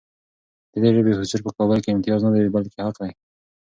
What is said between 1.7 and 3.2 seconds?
کې امتیاز نه دی، بلکې حق دی.